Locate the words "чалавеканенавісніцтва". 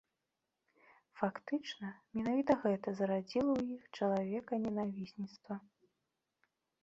3.97-5.55